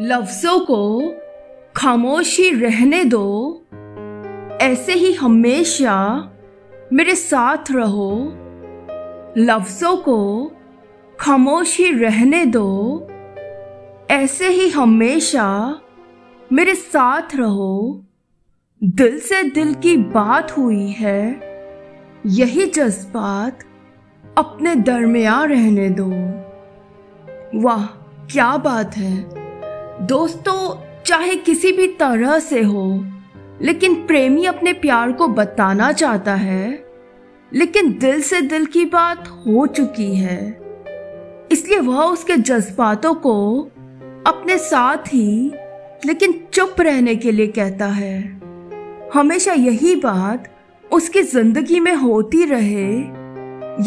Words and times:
लफ्जों 0.00 0.60
को 0.60 1.12
खामोशी 1.76 2.50
रहने 2.50 3.04
दो। 3.04 3.62
ऐसे 4.60 4.92
ही 4.92 5.12
हमेशा 5.12 6.28
मेरे 6.92 7.14
साथ 7.14 7.56
रहो। 7.70 8.32
लफ्जों 9.38 9.96
को 9.96 10.50
खामोशी 11.20 11.92
रहने 11.92 12.44
दो। 12.44 13.00
ऐसे 14.10 14.48
ही 14.48 14.68
हमेशा 14.68 15.80
मेरे 16.52 16.74
साथ 16.74 17.36
रहो। 17.36 18.04
दिल 18.84 19.20
से 19.20 19.42
दिल 19.42 19.74
की 19.74 19.96
बात 19.96 20.58
हुई 20.58 20.88
है। 20.88 21.40
यही 22.26 22.66
जज्बात 22.66 23.58
अपने 24.38 24.74
दरमिया 24.74 25.44
रहने 25.44 25.90
दो। 25.90 26.10
वाह, 27.60 27.86
क्या 28.26 28.56
बात 28.56 28.96
है। 28.96 29.43
दोस्तों, 30.04 31.02
चाहे 31.02 31.36
किसी 31.36 31.72
भी 31.72 31.86
तरह 31.86 32.38
से 32.38 32.62
हो, 32.62 33.04
लेकिन 33.62 33.94
प्रेमी 33.94 34.44
अपने 34.44 34.72
प्यार 34.72 35.12
को 35.12 35.28
बताना 35.28 35.92
चाहता 35.92 36.34
है, 36.34 36.84
लेकिन 37.52 37.98
दिल 37.98 38.20
से 38.22 38.40
दिल 38.40 38.66
की 38.66 38.84
बात 38.84 39.28
हो 39.28 39.66
चुकी 39.66 40.14
है। 40.16 40.60
इसलिए 41.52 41.78
वह 41.78 42.02
उसके 42.02 42.36
जज्बातों 42.36 43.14
को 43.14 43.60
अपने 44.26 44.58
साथ 44.58 44.96
ही, 44.96 45.52
लेकिन 46.06 46.48
चुप 46.52 46.80
रहने 46.80 47.16
के 47.16 47.32
लिए 47.32 47.46
कहता 47.46 47.86
है। 47.86 48.40
हमेशा 49.14 49.52
यही 49.52 49.96
बात 49.96 50.50
उसकी 50.92 51.22
ज़िंदगी 51.22 51.80
में 51.80 51.94
होती 51.94 52.44
रहे, 52.44 52.90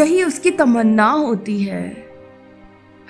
यही 0.00 0.22
उसकी 0.22 0.50
तमन्ना 0.50 1.10
होती 1.10 1.62
है। 1.62 2.06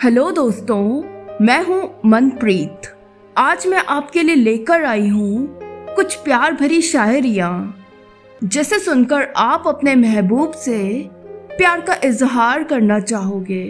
हेलो 0.03 0.31
दोस्तों 0.31 1.14
मैं 1.41 1.65
हूँ 1.65 2.01
मनप्रीत। 2.07 2.87
आज 3.37 3.67
मैं 3.67 3.79
आपके 3.79 4.23
लिए 4.23 4.35
लेकर 4.35 4.85
आई 4.85 5.09
हूँ 5.09 5.59
कुछ 5.97 6.15
प्यार 6.17 6.53
भरी 6.53 6.81
शायरिया, 6.83 7.75
जिसे 8.45 8.79
सुनकर 8.79 9.33
आप 9.37 9.65
अपने 9.67 9.95
महबूब 9.95 10.53
से 10.53 11.09
प्यार 11.59 11.81
का 11.81 11.97
इजहार 12.05 12.63
करना 12.65 13.01
चाहोगे। 13.01 13.65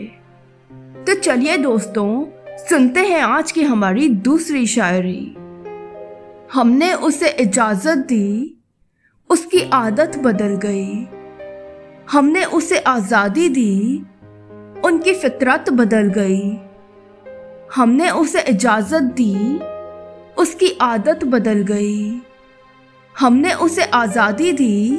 तो 1.06 1.14
चलिए 1.14 1.56
दोस्तों, 1.56 2.24
सुनते 2.58 3.00
हैं 3.00 3.22
आज 3.22 3.52
की 3.52 3.62
हमारी 3.62 4.08
दूसरी 4.08 4.66
शायरी। 4.66 5.34
हमने 6.52 6.92
उसे 6.92 7.28
इजाज़त 7.28 7.98
दी, 7.98 8.58
उसकी 9.30 9.70
आदत 9.70 10.18
बदल 10.18 10.56
गई। 10.56 11.06
हमने 12.12 12.44
उसे 12.44 12.78
आज़ादी 12.78 13.48
दी, 13.48 14.04
उनकी 14.84 15.14
फितरत 15.14 15.70
बदल 15.70 16.08
गई। 16.08 16.58
हमने 17.74 18.10
उसे 18.10 18.40
इजाज़त 18.40 19.02
दी, 19.16 19.58
उसकी 20.38 20.70
आदत 20.80 21.24
बदल 21.24 21.62
गई। 21.62 22.20
हमने 23.14 23.52
उसे 23.54 23.84
आज़ादी 23.84 24.52
दी, 24.52 24.96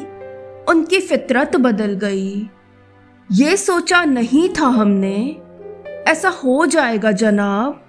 उनकी 0.70 1.00
फितरत 1.00 1.56
बदल 1.56 1.94
गई। 1.94 2.50
ये 3.30 3.56
सोचा 3.58 4.04
नहीं 4.04 4.48
था 4.50 4.68
हमने, 4.72 5.16
ऐसा 6.08 6.30
हो 6.44 6.66
जाएगा 6.66 7.12
जनाब। 7.14 7.82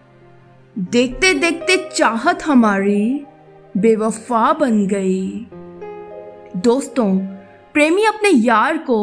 देखते 0.77 1.34
देखते 1.34 1.77
चाहत 1.89 2.47
हमारी 2.47 3.27
बेवफा 3.77 4.53
बन 4.53 4.87
गई। 4.87 5.47
दोस्तों, 6.56 7.17
प्रेमी 7.75 8.05
अपने 8.05 8.31
यार 8.31 8.78
को 8.91 9.03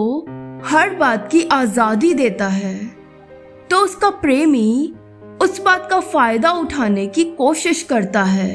हर 0.66 0.96
बात 0.96 1.30
की 1.32 1.44
आज़ादी 1.52 2.14
देता 2.14 2.48
है 2.48 2.76
तो 3.70 3.78
उसका 3.78 4.10
प्रेमी 4.10 4.94
उस 5.54 5.60
बात 5.62 5.86
का 5.90 6.00
फ़ायदा 6.02 6.52
उठाने 6.52 7.06
की 7.08 7.24
कोशिश 7.34 7.82
करता 7.84 8.22
है। 8.24 8.54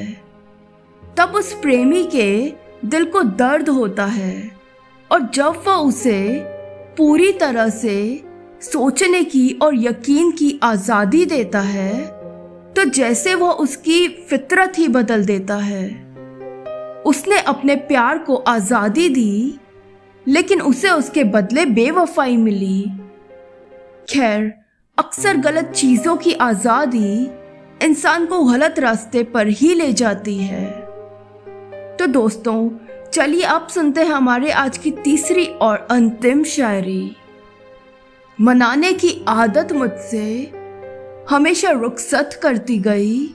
तब 1.02 1.34
उस 1.36 1.52
प्रेमी 1.52 2.02
के 2.04 2.30
दिल 2.84 3.04
को 3.06 3.22
दर्द 3.22 3.68
होता 3.68 4.04
है 4.06 4.50
और 5.10 5.28
जब 5.34 5.62
वह 5.66 5.76
उसे 5.82 6.19
पूरी 6.98 7.31
तरह 7.32 7.69
से 7.70 7.94
सोचने 8.62 9.22
की 9.25 9.48
और 9.62 9.75
यकीन 9.76 10.32
की 10.32 10.59
आज़ादी 10.62 11.25
देता 11.26 11.60
है 11.60 11.94
तो 12.75 12.84
जैसे 12.92 13.34
वह 13.36 13.50
उसकी 13.60 14.06
फितरत 14.30 14.78
ही 14.78 14.88
बदल 14.91 15.25
देता 15.25 15.56
है। 15.62 15.86
उसने 17.06 17.38
अपने 17.48 17.76
प्यार 17.88 18.19
को 18.19 18.36
आज़ादी 18.48 19.09
दी, 19.09 19.59
लेकिन 20.26 20.62
उसे 20.62 20.91
उसके 20.91 21.25
बदले 21.26 21.66
बेवफाई 21.66 22.36
मिली। 22.38 22.82
खैर 24.10 24.53
अक्सर 24.98 25.36
गलत 25.36 25.64
चीज़ों 25.64 26.16
की 26.16 26.32
आज़ादी 26.32 27.31
इंसान 27.82 28.26
को 28.26 28.42
गलत 28.44 28.78
रास्ते 28.78 29.22
पर 29.25 29.48
ही 29.48 29.75
ले 29.75 29.92
जाती 29.92 30.36
है। 30.38 30.70
तो 31.97 32.06
दोस्तों, 32.06 32.70
चलिए 33.12 33.42
आप 33.42 33.69
सुनते 33.69 34.00
हैं 34.00 34.12
हमारे 34.12 34.50
आज 34.50 34.78
की 34.78 34.91
तीसरी 34.91 35.47
और 35.47 35.86
अंतिम 35.91 36.44
शायरी। 36.44 37.16
मनाने 38.41 38.92
की 38.92 39.25
आदत 39.28 39.72
मुझसे 39.72 40.53
हमेशा 41.30 41.70
रुखसत 41.70 42.41
करती 42.42 42.78
गई। 42.78 43.34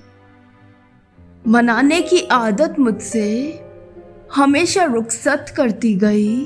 मनाने 1.48 2.02
की 2.02 2.22
आदत 2.32 2.76
मुझसे 2.80 3.30
हमेशा 4.36 4.84
रुखसत 4.84 5.54
करती 5.58 5.94
गई। 5.96 6.46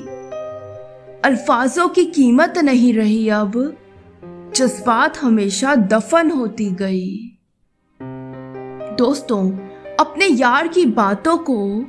अल्फाजों 1.24 1.88
की 1.88 2.04
कीमत 2.04 2.58
नहीं 2.58 2.94
रही 2.94 3.28
अब। 3.28 3.76
जज्बात 4.58 5.22
हमेशा 5.22 5.74
दफन 5.74 6.30
होती 6.30 6.70
गई। 6.70 7.38
दोस्तों, 8.98 9.50
अपने 10.00 10.26
यार 10.26 10.68
की 10.68 10.84
बातों 10.84 11.38
को 11.38 11.84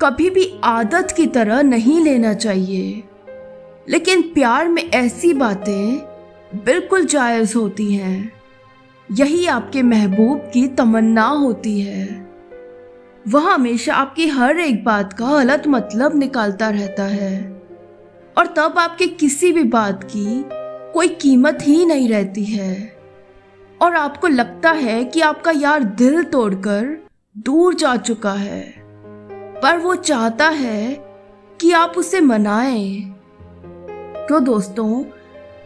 कभी 0.00 0.30
भी 0.30 0.60
आदत 0.64 1.14
की 1.16 1.26
तरह 1.26 1.62
नहीं 1.62 2.00
लेना 2.00 2.34
चाहिए। 2.34 3.02
लेकिन 3.88 4.22
प्यार 4.22 4.68
में 4.68 4.90
ऐसी 4.90 5.34
बातें 5.34 5.96
बिल्कुल 6.64 7.04
जायज़ 7.04 7.54
होती 7.56 7.94
हैं। 7.94 8.32
यही 9.12 9.46
आपके 9.46 9.82
महबूब 9.82 10.38
की 10.38 10.68
तमन्ना 10.68 11.26
होती 11.26 11.80
है। 11.80 12.26
वह 13.28 13.54
हमेशा 13.54 13.94
आपकी 13.94 14.28
हर 14.28 14.58
एक 14.58 14.84
बात 14.84 15.12
का 15.12 15.26
गलत 15.26 15.62
मतलब 15.68 16.18
निकालता 16.18 16.70
रहता 16.70 17.04
है। 17.04 17.62
और 18.38 18.46
तब 18.46 18.74
आपके 18.78 19.06
किसी 19.06 19.52
भी 19.52 19.62
बात 19.62 20.04
की 20.04 20.44
कोई 20.94 21.08
कीमत 21.08 21.58
ही 21.62 21.86
नहीं 21.86 22.08
रहती 22.08 22.44
है। 22.44 22.96
और 23.82 23.94
आपको 23.94 24.26
लगता 24.26 24.70
है 24.70 25.04
कि 25.04 25.20
आपका 25.20 25.50
यार 25.50 25.82
दिल 25.82 26.22
तोड़कर 26.24 27.06
दूर 27.38 27.74
जा 27.74 27.96
चुका 27.96 28.32
है। 28.32 28.74
पर 29.62 29.76
वो 29.76 29.94
चाहता 29.94 30.48
है 30.48 30.94
कि 31.60 31.72
आप 31.72 31.94
उसे 31.96 32.20
मनाएँ। 32.20 33.00
तो 34.28 34.40
दोस्तों, 34.40 35.02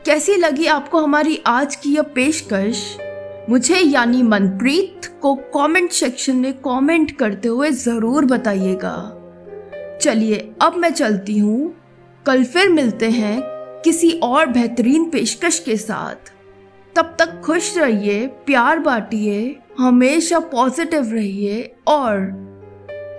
कैसी 0.06 0.36
लगी 0.36 0.66
आपको 0.66 1.00
हमारी 1.00 1.42
आज 1.46 1.76
की 1.76 1.94
यह 1.94 2.02
पेशकश? 2.02 2.98
मुझे 3.50 3.76
यानी 3.76 4.22
मनप्रीत 4.22 5.18
को 5.22 5.34
कमेंट 5.34 5.90
सेक्शन 5.90 6.36
में 6.36 6.52
कमेंट 6.52 7.10
करते 7.10 7.48
हुए 7.48 7.70
ज़रूर 7.70 8.24
बताइएगा। 8.24 9.14
चलिए, 10.02 10.54
अब 10.62 10.74
मैं 10.76 10.90
चलती 10.90 11.38
हूँ। 11.38 11.74
कल 12.26 12.44
फिर 12.44 12.68
मिलते 12.68 13.10
हैं। 13.10 13.57
किसी 13.84 14.10
और 14.10 14.46
बेहतरीन 14.46 15.10
पेशकश 15.10 15.58
के 15.58 15.76
साथ। 15.76 16.32
तब 16.96 17.16
तक 17.18 17.40
खुश 17.40 17.78
रहिए, 17.78 18.26
प्यार 18.26 18.78
बांटिए, 18.78 19.58
हमेशा 19.78 20.38
पॉजिटिव 20.38 21.12
रहिए 21.12 21.74
और 21.86 22.16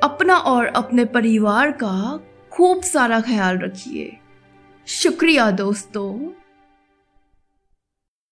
अपना 0.04 0.36
और 0.36 0.66
अपने 0.66 1.06
परिवार 1.06 1.72
का 1.72 2.20
खूब 2.52 2.82
सारा 2.82 3.22
ख्याल 3.22 3.58
रखिए। 3.58 4.18
शुक्रिया 4.88 5.52
दोस्तों। 5.52 6.39